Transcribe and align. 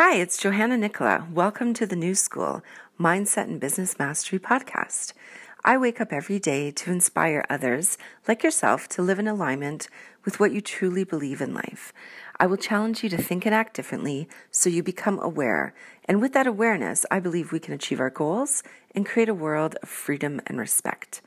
Hi, 0.00 0.14
it's 0.14 0.38
Johanna 0.38 0.76
Nichola. 0.76 1.28
Welcome 1.28 1.74
to 1.74 1.84
the 1.84 1.96
New 1.96 2.14
School 2.14 2.62
Mindset 3.00 3.48
and 3.48 3.58
Business 3.58 3.98
Mastery 3.98 4.38
podcast. 4.38 5.12
I 5.64 5.76
wake 5.76 6.00
up 6.00 6.12
every 6.12 6.38
day 6.38 6.70
to 6.70 6.92
inspire 6.92 7.44
others, 7.50 7.98
like 8.28 8.44
yourself, 8.44 8.88
to 8.90 9.02
live 9.02 9.18
in 9.18 9.26
alignment 9.26 9.88
with 10.24 10.38
what 10.38 10.52
you 10.52 10.60
truly 10.60 11.02
believe 11.02 11.40
in 11.40 11.52
life. 11.52 11.92
I 12.38 12.46
will 12.46 12.56
challenge 12.56 13.02
you 13.02 13.08
to 13.08 13.16
think 13.20 13.44
and 13.44 13.52
act 13.52 13.74
differently 13.74 14.28
so 14.52 14.70
you 14.70 14.84
become 14.84 15.18
aware. 15.18 15.74
And 16.04 16.20
with 16.20 16.32
that 16.34 16.46
awareness, 16.46 17.04
I 17.10 17.18
believe 17.18 17.50
we 17.50 17.58
can 17.58 17.74
achieve 17.74 17.98
our 17.98 18.08
goals 18.08 18.62
and 18.94 19.04
create 19.04 19.28
a 19.28 19.34
world 19.34 19.74
of 19.82 19.88
freedom 19.88 20.40
and 20.46 20.60
respect. 20.60 21.22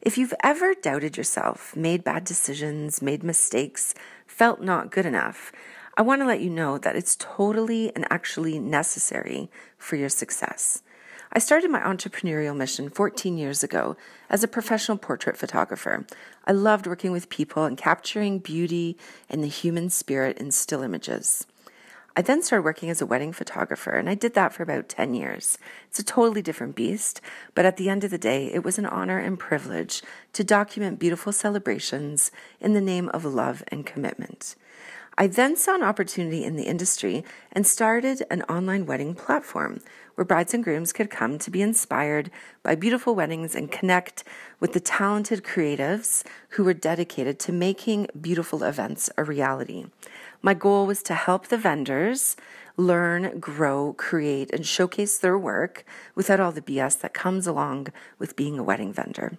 If 0.00 0.16
you've 0.16 0.34
ever 0.42 0.72
doubted 0.72 1.18
yourself, 1.18 1.76
made 1.76 2.02
bad 2.02 2.24
decisions, 2.24 3.02
made 3.02 3.22
mistakes, 3.22 3.94
felt 4.26 4.62
not 4.62 4.90
good 4.90 5.04
enough, 5.04 5.52
I 5.98 6.02
want 6.02 6.20
to 6.20 6.26
let 6.26 6.40
you 6.40 6.50
know 6.50 6.76
that 6.76 6.94
it's 6.94 7.16
totally 7.16 7.90
and 7.94 8.06
actually 8.10 8.58
necessary 8.58 9.50
for 9.78 9.96
your 9.96 10.10
success. 10.10 10.82
I 11.32 11.38
started 11.38 11.70
my 11.70 11.80
entrepreneurial 11.80 12.54
mission 12.54 12.90
14 12.90 13.38
years 13.38 13.64
ago 13.64 13.96
as 14.28 14.44
a 14.44 14.48
professional 14.48 14.98
portrait 14.98 15.38
photographer. 15.38 16.06
I 16.44 16.52
loved 16.52 16.86
working 16.86 17.12
with 17.12 17.30
people 17.30 17.64
and 17.64 17.78
capturing 17.78 18.40
beauty 18.40 18.98
and 19.30 19.42
the 19.42 19.48
human 19.48 19.88
spirit 19.88 20.36
in 20.36 20.50
still 20.50 20.82
images. 20.82 21.46
I 22.14 22.20
then 22.20 22.42
started 22.42 22.64
working 22.64 22.90
as 22.90 23.00
a 23.00 23.06
wedding 23.06 23.32
photographer, 23.32 23.92
and 23.92 24.08
I 24.08 24.14
did 24.14 24.34
that 24.34 24.52
for 24.52 24.62
about 24.62 24.90
10 24.90 25.14
years. 25.14 25.56
It's 25.88 25.98
a 25.98 26.04
totally 26.04 26.42
different 26.42 26.76
beast, 26.76 27.22
but 27.54 27.64
at 27.64 27.78
the 27.78 27.88
end 27.88 28.04
of 28.04 28.10
the 28.10 28.18
day, 28.18 28.52
it 28.52 28.64
was 28.64 28.78
an 28.78 28.86
honor 28.86 29.18
and 29.18 29.38
privilege 29.38 30.02
to 30.34 30.44
document 30.44 30.98
beautiful 30.98 31.32
celebrations 31.32 32.30
in 32.60 32.74
the 32.74 32.82
name 32.82 33.08
of 33.10 33.24
love 33.24 33.62
and 33.68 33.86
commitment. 33.86 34.56
I 35.18 35.28
then 35.28 35.56
saw 35.56 35.74
an 35.74 35.82
opportunity 35.82 36.44
in 36.44 36.56
the 36.56 36.64
industry 36.64 37.24
and 37.50 37.66
started 37.66 38.22
an 38.30 38.42
online 38.42 38.84
wedding 38.84 39.14
platform 39.14 39.80
where 40.14 40.26
brides 40.26 40.52
and 40.52 40.62
grooms 40.62 40.92
could 40.92 41.08
come 41.08 41.38
to 41.38 41.50
be 41.50 41.62
inspired 41.62 42.30
by 42.62 42.74
beautiful 42.74 43.14
weddings 43.14 43.54
and 43.54 43.72
connect 43.72 44.24
with 44.60 44.74
the 44.74 44.80
talented 44.80 45.42
creatives 45.42 46.22
who 46.50 46.64
were 46.64 46.74
dedicated 46.74 47.38
to 47.38 47.52
making 47.52 48.08
beautiful 48.20 48.62
events 48.62 49.08
a 49.16 49.24
reality. 49.24 49.86
My 50.42 50.52
goal 50.52 50.86
was 50.86 51.02
to 51.04 51.14
help 51.14 51.46
the 51.46 51.56
vendors 51.56 52.36
learn, 52.76 53.40
grow, 53.40 53.94
create, 53.94 54.50
and 54.52 54.66
showcase 54.66 55.16
their 55.16 55.38
work 55.38 55.86
without 56.14 56.40
all 56.40 56.52
the 56.52 56.60
BS 56.60 57.00
that 57.00 57.14
comes 57.14 57.46
along 57.46 57.88
with 58.18 58.36
being 58.36 58.58
a 58.58 58.62
wedding 58.62 58.92
vendor. 58.92 59.38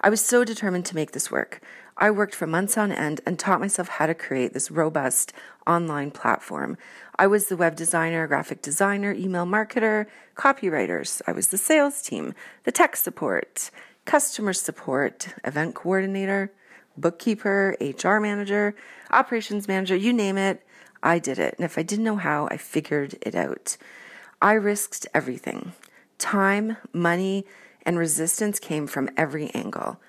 I 0.00 0.08
was 0.08 0.24
so 0.24 0.44
determined 0.44 0.86
to 0.86 0.94
make 0.94 1.12
this 1.12 1.30
work. 1.30 1.60
I 1.96 2.10
worked 2.10 2.34
for 2.34 2.46
months 2.46 2.78
on 2.78 2.90
end 2.90 3.20
and 3.26 3.38
taught 3.38 3.60
myself 3.60 3.88
how 3.88 4.06
to 4.06 4.14
create 4.14 4.54
this 4.54 4.70
robust 4.70 5.34
online 5.66 6.10
platform. 6.10 6.78
I 7.18 7.26
was 7.26 7.48
the 7.48 7.56
web 7.56 7.76
designer, 7.76 8.26
graphic 8.26 8.62
designer, 8.62 9.12
email 9.12 9.44
marketer, 9.44 10.06
copywriters. 10.36 11.20
I 11.26 11.32
was 11.32 11.48
the 11.48 11.58
sales 11.58 12.00
team, 12.00 12.34
the 12.64 12.72
tech 12.72 12.96
support, 12.96 13.70
customer 14.06 14.54
support, 14.54 15.28
event 15.44 15.74
coordinator, 15.74 16.50
bookkeeper, 16.96 17.76
HR 17.78 18.18
manager, 18.18 18.74
operations 19.10 19.68
manager, 19.68 19.96
you 19.96 20.14
name 20.14 20.38
it, 20.38 20.64
I 21.02 21.18
did 21.18 21.38
it. 21.38 21.54
And 21.58 21.64
if 21.64 21.76
I 21.76 21.82
didn't 21.82 22.04
know 22.04 22.16
how, 22.16 22.48
I 22.50 22.56
figured 22.56 23.16
it 23.20 23.34
out. 23.34 23.76
I 24.40 24.54
risked 24.54 25.06
everything 25.12 25.72
time, 26.18 26.76
money, 26.92 27.46
and 27.84 27.98
resistance 27.98 28.58
came 28.58 28.86
from 28.86 29.10
every 29.16 29.50
angle. 29.54 30.00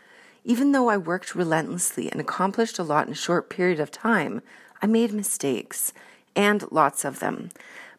Even 0.43 0.71
though 0.71 0.89
I 0.89 0.97
worked 0.97 1.35
relentlessly 1.35 2.11
and 2.11 2.19
accomplished 2.19 2.79
a 2.79 2.83
lot 2.83 3.07
in 3.07 3.13
a 3.13 3.15
short 3.15 3.49
period 3.49 3.79
of 3.79 3.91
time, 3.91 4.41
I 4.81 4.87
made 4.87 5.13
mistakes, 5.13 5.93
and 6.35 6.69
lots 6.71 7.05
of 7.05 7.19
them. 7.19 7.49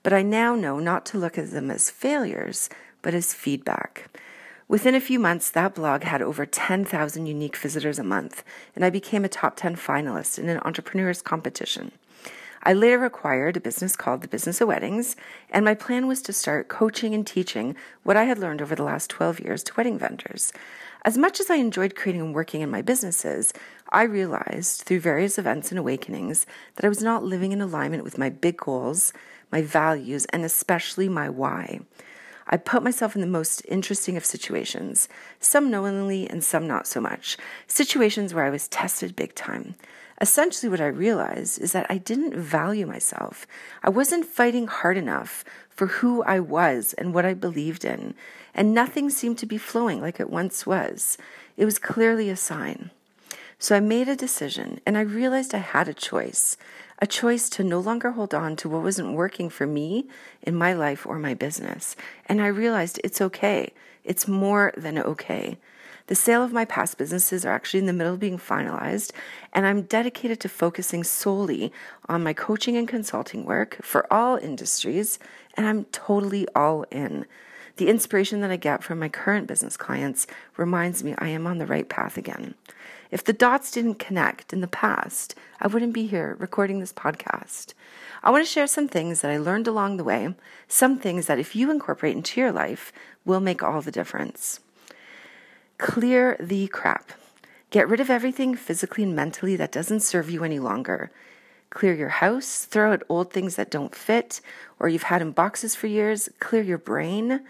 But 0.03 0.13
I 0.13 0.23
now 0.23 0.55
know 0.57 0.81
not 0.81 1.07
to 1.07 1.19
look 1.19 1.39
at 1.39 1.53
them 1.53 1.71
as 1.71 1.91
failures, 1.91 2.69
but 3.03 3.15
as 3.15 3.35
feedback. 3.35 4.09
Within 4.67 4.95
a 4.95 5.01
few 5.01 5.19
months, 5.19 5.51
that 5.51 5.75
blog 5.75 6.03
had 6.03 6.23
over 6.23 6.47
10,000 6.47 7.27
unique 7.27 7.57
visitors 7.57 7.99
a 7.99 8.05
month, 8.05 8.43
and 8.75 8.85
I 8.85 8.91
became 8.91 9.25
a 9.25 9.29
top 9.29 9.55
10 9.57 9.77
finalist 9.77 10.39
in 10.39 10.49
an 10.49 10.61
entrepreneur's 10.65 11.23
competition. 11.23 11.93
I 12.65 12.75
later 12.75 13.05
acquired 13.05 13.57
a 13.57 13.61
business 13.61 13.97
called 13.97 14.23
The 14.23 14.29
Business 14.29 14.61
of 14.61 14.69
Weddings, 14.69 15.17
and 15.51 15.65
my 15.65 15.75
plan 15.75 16.07
was 16.07 16.23
to 16.23 16.33
start 16.33 16.69
coaching 16.69 17.13
and 17.13 17.27
teaching 17.27 17.75
what 18.05 18.17
I 18.17 18.25
had 18.25 18.39
learned 18.39 18.63
over 18.63 18.77
the 18.77 18.85
last 18.85 19.11
12 19.11 19.41
years 19.41 19.65
to 19.65 19.75
wedding 19.77 19.99
vendors. 19.99 20.53
As 21.05 21.19
much 21.19 21.41
as 21.41 21.51
I 21.51 21.57
enjoyed 21.57 21.97
creating 21.97 22.21
and 22.21 22.33
working 22.33 22.61
in 22.61 22.71
my 22.71 22.81
businesses, 22.81 23.53
I 23.91 24.05
realized 24.05 24.83
through 24.83 25.01
various 25.01 25.39
events 25.39 25.73
and 25.73 25.79
awakenings 25.79 26.47
that 26.77 26.85
I 26.85 26.89
was 26.89 27.03
not 27.03 27.25
living 27.25 27.51
in 27.51 27.61
alignment 27.61 28.05
with 28.05 28.17
my 28.17 28.29
big 28.31 28.59
goals, 28.59 29.13
my 29.51 29.63
values, 29.63 30.25
and 30.27 30.45
especially 30.45 31.09
my 31.09 31.29
why. 31.29 31.81
I 32.47 32.59
put 32.59 32.85
myself 32.85 33.17
in 33.17 33.23
the 33.23 33.27
most 33.27 33.63
interesting 33.69 34.17
of 34.17 34.25
situations, 34.25 35.09
some 35.41 35.69
knowingly 35.69 36.31
and 36.31 36.45
some 36.45 36.69
not 36.69 36.87
so 36.87 37.01
much, 37.01 37.37
situations 37.67 38.33
where 38.33 38.45
I 38.45 38.51
was 38.51 38.69
tested 38.69 39.17
big 39.17 39.35
time. 39.35 39.75
Essentially, 40.23 40.71
what 40.71 40.81
I 40.81 40.87
realized 40.87 41.61
is 41.61 41.73
that 41.73 41.87
I 41.91 41.99
didn't 41.99 42.37
value 42.37 42.87
myself. 42.87 43.47
I 43.83 43.91
wasn't 43.91 44.25
fighting 44.25 44.69
hard 44.69 44.97
enough 44.97 45.45
for 45.69 45.89
who 45.89 46.23
I 46.23 46.39
was 46.39 46.93
and 46.95 47.13
what 47.13 47.27
I 47.27 47.35
believed 47.35 47.85
in, 47.85 48.15
and 48.55 48.73
nothing 48.73 49.11
seemed 49.11 49.39
to 49.39 49.47
be 49.47 49.59
flowing 49.59 50.01
like 50.01 50.21
it 50.21 50.31
once 50.31 50.65
was. 50.65 51.19
It 51.57 51.65
was 51.65 51.81
clearly 51.81 52.31
a 52.31 52.37
sign. 52.37 52.91
So 53.59 53.77
I 53.77 53.81
made 53.81 54.09
a 54.09 54.17
decision 54.17 54.81
and 54.87 54.97
I 54.97 55.03
realized 55.03 55.55
I 55.55 55.59
had 55.59 55.89
a 55.89 55.95
choice 55.95 56.57
a 57.03 57.07
choice 57.07 57.49
to 57.49 57.65
no 57.65 57.81
longer 57.81 58.13
hold 58.13 58.33
on 58.33 58.55
to 58.55 58.69
what 58.69 58.85
wasn't 58.85 59.13
working 59.13 59.51
for 59.51 59.67
me 59.67 60.07
in 60.41 60.55
my 60.55 60.73
life 60.73 61.05
or 61.05 61.19
my 61.19 61.35
business. 61.35 61.97
And 62.27 62.41
I 62.41 62.47
realized 62.47 63.01
it's 63.03 63.21
okay. 63.21 63.73
It's 64.05 64.29
more 64.29 64.73
than 64.77 64.97
okay. 65.01 65.59
The 66.13 66.17
sale 66.17 66.45
of 66.45 66.53
my 66.53 66.67
past 66.67 66.99
businesses 66.99 67.47
are 67.47 67.53
actually 67.53 67.81
in 67.81 67.87
the 67.87 67.95
middle 67.95 68.13
of 68.13 68.21
being 68.21 68.37
finalized, 68.37 69.13
and 69.55 69.65
I'm 69.65 69.81
dedicated 69.81 70.41
to 70.41 70.49
focusing 70.51 71.05
solely 71.05 71.73
on 72.07 72.23
my 72.23 72.35
coaching 72.35 72.77
and 72.77 72.87
consulting 72.87 73.47
work 73.47 73.79
for 73.81 74.07
all 74.13 74.37
industries, 74.37 75.19
and 75.55 75.67
I'm 75.67 75.87
totally 75.87 76.47
all 76.55 76.85
in. 76.91 77.25
The 77.77 77.89
inspiration 77.89 78.43
that 78.43 78.51
I 78.51 78.57
get 78.57 78.85
from 78.85 78.99
my 78.99 79.09
current 79.09 79.47
business 79.47 79.79
clients 79.79 80.27
reminds 80.59 81.03
me 81.03 81.15
I 81.17 81.29
am 81.29 81.47
on 81.47 81.57
the 81.57 81.65
right 81.65 81.89
path 81.89 82.19
again. 82.19 82.57
If 83.11 83.25
the 83.25 83.33
dots 83.33 83.71
didn't 83.71 83.95
connect 83.95 84.53
in 84.53 84.61
the 84.61 84.67
past, 84.67 85.35
I 85.63 85.67
wouldn't 85.67 85.95
be 85.95 86.07
here 86.07 86.37
recording 86.39 86.81
this 86.81 86.93
podcast. 86.93 87.73
I 88.23 88.31
want 88.31 88.45
to 88.45 88.53
share 88.53 88.67
some 88.67 88.87
things 88.87 89.23
that 89.23 89.31
I 89.31 89.39
learned 89.39 89.67
along 89.67 89.97
the 89.97 90.05
way, 90.05 90.35
some 90.69 90.99
things 90.99 91.25
that 91.25 91.39
if 91.39 91.57
you 91.57 91.71
incorporate 91.71 92.17
into 92.17 92.39
your 92.39 92.53
life 92.53 92.93
will 93.25 93.41
make 93.41 93.63
all 93.63 93.81
the 93.81 93.91
difference. 93.91 94.61
Clear 95.83 96.37
the 96.39 96.69
crap. 96.69 97.11
Get 97.71 97.89
rid 97.89 97.99
of 97.99 98.09
everything 98.09 98.55
physically 98.55 99.03
and 99.03 99.17
mentally 99.17 99.57
that 99.57 99.73
doesn't 99.73 99.99
serve 99.99 100.31
you 100.31 100.45
any 100.45 100.61
longer. 100.61 101.11
Clear 101.71 101.93
your 101.93 102.09
house, 102.09 102.65
throw 102.65 102.93
out 102.93 103.03
old 103.09 103.33
things 103.33 103.57
that 103.57 103.69
don't 103.69 103.93
fit 103.93 104.41
or 104.79 104.89
you've 104.89 105.03
had 105.03 105.21
in 105.21 105.33
boxes 105.33 105.75
for 105.75 105.89
years. 105.89 106.31
Clear 106.39 106.63
your 106.63 106.79
brain, 106.79 107.41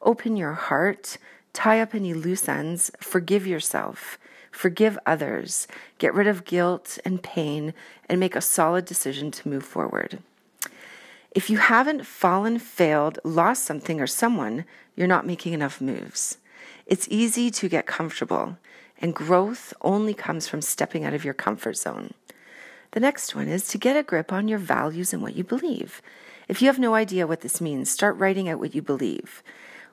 open 0.00 0.38
your 0.38 0.54
heart, 0.54 1.18
tie 1.52 1.82
up 1.82 1.94
any 1.94 2.14
loose 2.14 2.48
ends, 2.48 2.90
forgive 2.98 3.46
yourself, 3.46 4.18
forgive 4.50 4.98
others, 5.04 5.68
get 5.98 6.14
rid 6.14 6.26
of 6.26 6.46
guilt 6.46 6.98
and 7.04 7.22
pain, 7.22 7.74
and 8.08 8.18
make 8.18 8.34
a 8.34 8.40
solid 8.40 8.86
decision 8.86 9.30
to 9.32 9.48
move 9.50 9.64
forward. 9.64 10.18
If 11.32 11.50
you 11.50 11.58
haven't 11.58 12.06
fallen, 12.06 12.58
failed, 12.58 13.18
lost 13.22 13.66
something 13.66 14.00
or 14.00 14.06
someone, 14.06 14.64
you're 14.96 15.06
not 15.06 15.26
making 15.26 15.52
enough 15.52 15.78
moves. 15.78 16.38
It's 16.86 17.08
easy 17.10 17.50
to 17.50 17.68
get 17.68 17.86
comfortable, 17.86 18.58
and 19.00 19.14
growth 19.14 19.72
only 19.80 20.14
comes 20.14 20.48
from 20.48 20.62
stepping 20.62 21.04
out 21.04 21.14
of 21.14 21.24
your 21.24 21.34
comfort 21.34 21.76
zone. 21.76 22.14
The 22.92 23.00
next 23.00 23.34
one 23.34 23.48
is 23.48 23.68
to 23.68 23.78
get 23.78 23.96
a 23.96 24.02
grip 24.02 24.32
on 24.32 24.48
your 24.48 24.58
values 24.58 25.12
and 25.12 25.22
what 25.22 25.36
you 25.36 25.44
believe. 25.44 26.02
If 26.48 26.60
you 26.60 26.68
have 26.68 26.78
no 26.78 26.94
idea 26.94 27.26
what 27.26 27.40
this 27.40 27.60
means, 27.60 27.90
start 27.90 28.16
writing 28.16 28.48
out 28.48 28.58
what 28.58 28.74
you 28.74 28.82
believe, 28.82 29.42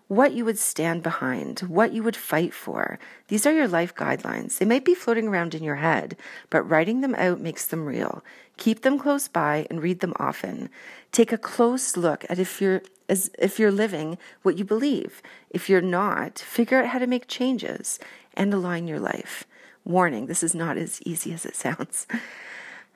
what 0.09 0.33
you 0.33 0.43
would 0.43 0.57
stand 0.57 1.03
behind, 1.03 1.59
what 1.61 1.93
you 1.93 2.03
would 2.03 2.15
fight 2.15 2.53
for. 2.53 2.99
These 3.27 3.45
are 3.45 3.53
your 3.53 3.67
life 3.67 3.95
guidelines. 3.95 4.57
They 4.57 4.65
might 4.65 4.83
be 4.83 4.95
floating 4.95 5.27
around 5.27 5.55
in 5.55 5.63
your 5.63 5.75
head, 5.75 6.17
but 6.49 6.63
writing 6.63 7.01
them 7.01 7.15
out 7.15 7.39
makes 7.39 7.67
them 7.67 7.85
real. 7.85 8.23
Keep 8.57 8.81
them 8.81 8.99
close 8.99 9.27
by 9.27 9.67
and 9.69 9.81
read 9.81 9.99
them 9.99 10.13
often. 10.17 10.69
Take 11.11 11.31
a 11.31 11.37
close 11.37 11.95
look 11.95 12.25
at 12.27 12.39
if 12.39 12.59
you're 12.59 12.81
as 13.09 13.29
if 13.37 13.59
you're 13.59 13.71
living 13.71 14.17
what 14.43 14.57
you 14.57 14.63
believe. 14.63 15.21
If 15.49 15.69
you're 15.69 15.81
not, 15.81 16.39
figure 16.39 16.79
out 16.79 16.89
how 16.89 16.99
to 16.99 17.07
make 17.07 17.27
changes 17.27 17.99
and 18.35 18.53
align 18.53 18.87
your 18.87 18.99
life. 18.99 19.45
Warning, 19.83 20.27
this 20.27 20.43
is 20.43 20.55
not 20.55 20.77
as 20.77 21.01
easy 21.01 21.33
as 21.33 21.45
it 21.45 21.55
sounds. 21.55 22.07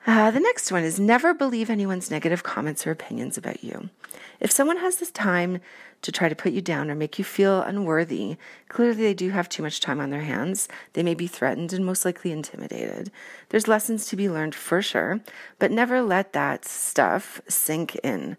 Uh, 0.06 0.30
the 0.30 0.40
next 0.40 0.70
one 0.70 0.84
is 0.84 1.00
never 1.00 1.32
believe 1.32 1.70
anyone's 1.70 2.10
negative 2.10 2.42
comments 2.42 2.86
or 2.86 2.90
opinions 2.90 3.38
about 3.38 3.64
you. 3.64 3.88
If 4.38 4.50
someone 4.50 4.76
has 4.76 4.96
this 4.96 5.10
time 5.10 5.60
to 6.02 6.12
try 6.12 6.28
to 6.28 6.36
put 6.36 6.52
you 6.52 6.60
down 6.60 6.90
or 6.90 6.94
make 6.94 7.18
you 7.18 7.24
feel 7.24 7.62
unworthy, 7.62 8.36
clearly 8.68 9.02
they 9.02 9.14
do 9.14 9.30
have 9.30 9.48
too 9.48 9.62
much 9.62 9.80
time 9.80 10.00
on 10.00 10.10
their 10.10 10.20
hands. 10.20 10.68
They 10.92 11.02
may 11.02 11.14
be 11.14 11.26
threatened 11.26 11.72
and 11.72 11.86
most 11.86 12.04
likely 12.04 12.32
intimidated. 12.32 13.10
There's 13.48 13.66
lessons 13.66 14.06
to 14.08 14.16
be 14.16 14.28
learned 14.28 14.54
for 14.54 14.82
sure, 14.82 15.20
but 15.58 15.70
never 15.70 16.02
let 16.02 16.34
that 16.34 16.66
stuff 16.66 17.40
sink 17.48 17.94
in. 18.04 18.36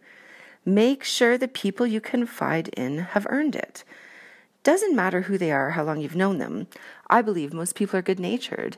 Make 0.66 1.04
sure 1.04 1.38
the 1.38 1.48
people 1.48 1.86
you 1.86 2.02
confide 2.02 2.70
in 2.70 2.98
have 2.98 3.28
earned 3.30 3.56
it. 3.56 3.84
Doesn't 4.64 4.96
matter 4.96 5.22
who 5.22 5.38
they 5.38 5.52
are, 5.52 5.72
how 5.72 5.84
long 5.84 6.02
you've 6.02 6.16
known 6.16 6.40
them. 6.40 6.66
I 7.08 7.22
believe 7.22 7.54
most 7.54 7.76
people 7.76 8.00
are 8.00 8.02
good 8.02 8.20
natured 8.20 8.78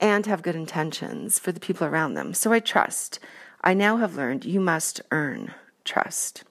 and 0.00 0.26
have 0.26 0.42
good 0.42 0.56
intentions 0.56 1.38
for 1.38 1.52
the 1.52 1.60
people 1.60 1.86
around 1.86 2.14
them. 2.14 2.34
So 2.34 2.52
I 2.52 2.58
trust. 2.58 3.20
I 3.62 3.72
now 3.72 3.98
have 3.98 4.16
learned 4.16 4.44
you 4.44 4.58
must 4.58 5.00
earn 5.12 5.54
trust. 5.84 6.42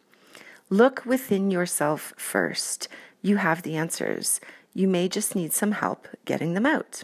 Look 0.70 1.06
within 1.06 1.52
yourself 1.52 2.14
first. 2.16 2.88
You 3.22 3.38
have 3.38 3.64
the 3.64 3.76
answers. 3.76 4.40
You 4.74 4.88
may 4.88 5.10
just 5.10 5.36
need 5.36 5.52
some 5.52 5.74
help 5.74 6.08
getting 6.24 6.54
them 6.54 6.66
out. 6.66 7.04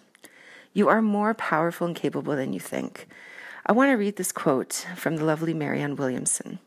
You 0.73 0.87
are 0.87 1.01
more 1.01 1.33
powerful 1.33 1.87
and 1.87 1.95
capable 1.95 2.35
than 2.35 2.53
you 2.53 2.61
think. 2.61 3.07
I 3.65 3.73
want 3.73 3.89
to 3.91 3.95
read 3.95 4.15
this 4.15 4.31
quote 4.31 4.85
from 4.95 5.17
the 5.17 5.25
lovely 5.25 5.53
Marianne 5.53 5.97
Williamson. 5.97 6.59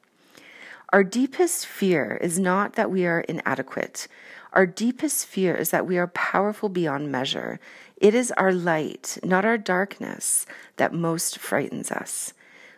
Our 0.93 1.03
deepest 1.03 1.67
fear 1.67 2.19
is 2.21 2.39
not 2.39 2.75
that 2.75 2.91
we 2.91 3.07
are 3.07 3.21
inadequate. 3.21 4.07
Our 4.53 4.67
deepest 4.67 5.27
fear 5.27 5.55
is 5.55 5.71
that 5.71 5.87
we 5.87 5.99
are 5.99 6.07
powerful 6.07 6.69
beyond 6.69 7.11
measure. 7.11 7.59
It 7.97 8.15
is 8.15 8.31
our 8.33 8.53
light, 8.53 9.19
not 9.25 9.45
our 9.45 9.59
darkness, 9.59 10.47
that 10.77 10.95
most 10.95 11.39
frightens 11.39 11.91
us. 11.91 12.35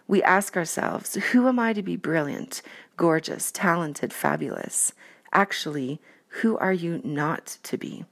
We 0.07 0.23
ask 0.23 0.57
ourselves, 0.57 1.15
who 1.17 1.49
am 1.49 1.59
I 1.59 1.75
to 1.75 1.83
be 1.83 1.97
brilliant, 1.97 2.63
gorgeous, 2.97 3.53
talented, 3.53 4.13
fabulous? 4.13 4.95
Actually, 5.33 6.01
who 6.41 6.57
are 6.57 6.73
you 6.73 7.03
not 7.05 7.59
to 7.65 7.77
be? 7.77 8.07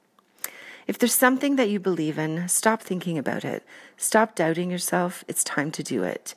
If 0.86 0.98
there's 0.98 1.14
something 1.14 1.56
that 1.56 1.70
you 1.70 1.80
believe 1.80 2.18
in, 2.18 2.48
stop 2.48 2.82
thinking 2.82 3.16
about 3.16 3.46
it. 3.46 3.64
Stop 3.96 4.34
doubting 4.34 4.70
yourself. 4.70 5.24
It's 5.26 5.42
time 5.42 5.70
to 5.72 5.82
do 5.82 6.02
it. 6.02 6.34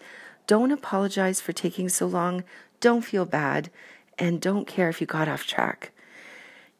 Don't 0.47 0.71
apologize 0.71 1.41
for 1.41 1.51
taking 1.51 1.89
so 1.89 2.07
long. 2.07 2.43
Don't 2.79 3.01
feel 3.01 3.25
bad. 3.25 3.69
And 4.17 4.41
don't 4.41 4.67
care 4.67 4.89
if 4.89 4.99
you 4.99 5.07
got 5.07 5.27
off 5.27 5.47
track. 5.47 5.91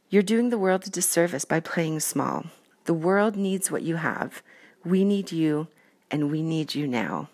You're 0.10 0.24
doing 0.24 0.50
the 0.50 0.58
world 0.58 0.86
a 0.88 0.90
disservice 0.90 1.46
by 1.46 1.60
playing 1.60 2.00
small. 2.00 2.46
The 2.86 2.94
world 2.94 3.36
needs 3.36 3.70
what 3.70 3.84
you 3.84 3.98
have. 3.98 4.42
We 4.84 5.04
need 5.04 5.32
you, 5.32 5.68
and 6.10 6.32
we 6.32 6.42
need 6.42 6.74
you 6.74 6.88
now. 6.88 7.30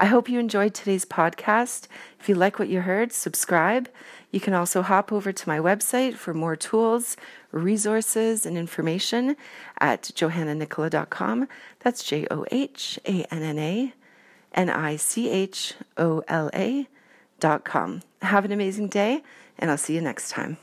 I 0.00 0.06
hope 0.06 0.28
you 0.28 0.38
enjoyed 0.38 0.74
today's 0.74 1.04
podcast. 1.04 1.88
If 2.20 2.28
you 2.28 2.36
like 2.36 2.60
what 2.60 2.68
you 2.68 2.82
heard, 2.82 3.12
subscribe. 3.12 3.88
You 4.30 4.38
can 4.38 4.54
also 4.54 4.82
hop 4.82 5.12
over 5.12 5.32
to 5.32 5.48
my 5.48 5.58
website 5.58 6.14
for 6.14 6.32
more 6.32 6.54
tools, 6.54 7.16
resources, 7.50 8.46
and 8.46 8.56
information 8.56 9.36
at 9.80 10.02
johannanichola.com. 10.02 11.48
That's 11.80 12.04
J 12.04 12.28
O 12.30 12.46
H 12.52 13.00
A 13.06 13.24
N 13.34 13.42
N 13.42 13.58
A 13.58 13.92
N 14.54 14.70
I 14.70 14.94
C 14.94 15.28
H 15.30 15.74
O 15.96 16.22
L 16.28 16.48
A.com. 17.42 18.02
Have 18.22 18.44
an 18.44 18.52
amazing 18.52 18.88
day, 18.88 19.22
and 19.58 19.70
I'll 19.70 19.78
see 19.78 19.94
you 19.94 20.00
next 20.00 20.30
time. 20.30 20.58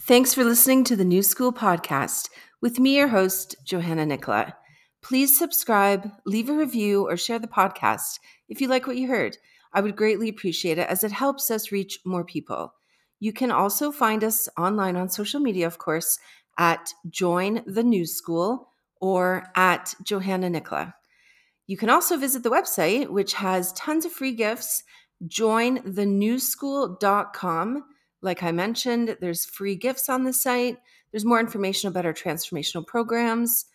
Thanks 0.00 0.34
for 0.34 0.44
listening 0.44 0.84
to 0.84 0.96
the 0.96 1.04
New 1.04 1.22
School 1.22 1.52
Podcast 1.52 2.28
with 2.62 2.78
me, 2.78 2.96
your 2.96 3.08
host, 3.08 3.56
Johanna 3.64 4.06
Nichola. 4.06 4.52
Please 5.02 5.38
subscribe, 5.38 6.10
leave 6.24 6.48
a 6.48 6.54
review, 6.54 7.06
or 7.08 7.16
share 7.16 7.38
the 7.38 7.48
podcast 7.48 8.18
if 8.48 8.60
you 8.60 8.68
like 8.68 8.86
what 8.86 8.96
you 8.96 9.08
heard. 9.08 9.36
I 9.72 9.80
would 9.80 9.96
greatly 9.96 10.28
appreciate 10.28 10.78
it 10.78 10.88
as 10.88 11.04
it 11.04 11.12
helps 11.12 11.50
us 11.50 11.72
reach 11.72 11.98
more 12.04 12.24
people. 12.24 12.72
You 13.20 13.32
can 13.32 13.50
also 13.50 13.90
find 13.90 14.22
us 14.22 14.48
online 14.58 14.96
on 14.96 15.08
social 15.08 15.40
media, 15.40 15.66
of 15.66 15.78
course, 15.78 16.18
at 16.58 16.92
Join 17.10 17.62
the 17.66 17.82
New 17.82 18.06
School 18.06 18.72
or 19.00 19.50
at 19.54 19.94
Johanna 20.02 20.50
Nichola. 20.50 20.94
You 21.66 21.76
can 21.76 21.90
also 21.90 22.16
visit 22.16 22.42
the 22.42 22.50
website, 22.50 23.08
which 23.08 23.34
has 23.34 23.72
tons 23.72 24.04
of 24.04 24.10
free 24.12 24.32
gifts, 24.32 24.82
jointhenewschool.com. 25.26 27.84
Like 28.22 28.42
I 28.42 28.52
mentioned, 28.52 29.16
there's 29.20 29.44
free 29.44 29.76
gifts 29.76 30.08
on 30.08 30.24
the 30.24 30.32
site. 30.32 30.78
There's 31.10 31.24
more 31.24 31.40
information 31.40 31.88
about 31.88 32.06
our 32.06 32.12
transformational 32.12 32.86
programs 32.86 33.66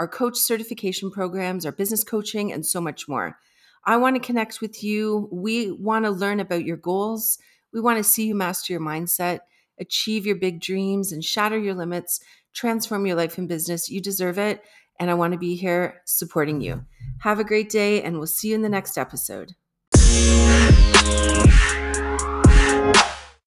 our 0.00 0.08
coach 0.08 0.38
certification 0.38 1.10
programs, 1.10 1.66
our 1.66 1.72
business 1.72 2.02
coaching, 2.02 2.52
and 2.52 2.64
so 2.64 2.80
much 2.80 3.06
more. 3.06 3.38
I 3.84 3.98
want 3.98 4.16
to 4.16 4.26
connect 4.26 4.62
with 4.62 4.82
you. 4.82 5.28
We 5.30 5.70
want 5.70 6.06
to 6.06 6.10
learn 6.10 6.40
about 6.40 6.64
your 6.64 6.78
goals. 6.78 7.38
We 7.72 7.82
want 7.82 7.98
to 7.98 8.04
see 8.04 8.26
you 8.26 8.34
master 8.34 8.72
your 8.72 8.80
mindset, 8.80 9.40
achieve 9.78 10.24
your 10.24 10.36
big 10.36 10.60
dreams, 10.60 11.12
and 11.12 11.22
shatter 11.22 11.58
your 11.58 11.74
limits, 11.74 12.20
transform 12.54 13.06
your 13.06 13.16
life 13.16 13.36
and 13.36 13.46
business. 13.46 13.90
You 13.90 14.00
deserve 14.00 14.38
it. 14.38 14.64
And 15.00 15.10
I 15.10 15.14
want 15.14 15.32
to 15.32 15.38
be 15.38 15.56
here 15.56 16.02
supporting 16.04 16.60
you. 16.60 16.84
Have 17.20 17.40
a 17.40 17.44
great 17.44 17.70
day, 17.70 18.02
and 18.02 18.18
we'll 18.18 18.26
see 18.26 18.48
you 18.48 18.54
in 18.54 18.62
the 18.62 18.68
next 18.68 18.98
episode. 18.98 19.54